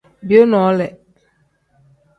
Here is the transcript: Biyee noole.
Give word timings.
Biyee 0.27 0.45
noole. 0.53 0.87